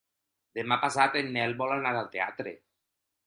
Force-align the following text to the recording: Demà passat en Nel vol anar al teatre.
Demà 0.59 0.77
passat 0.85 1.17
en 1.19 1.29
Nel 1.35 1.53
vol 1.61 1.73
anar 1.75 1.93
al 1.99 2.09
teatre. 2.17 2.55